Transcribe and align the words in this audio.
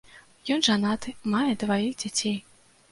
Ён 0.55 0.63
жанаты, 0.69 1.13
мае 1.35 1.51
дваіх 1.67 1.93
дзяцей. 2.07 2.37